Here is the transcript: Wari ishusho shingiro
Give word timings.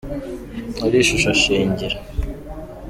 Wari 0.79 0.97
ishusho 1.03 1.31
shingiro 1.41 1.97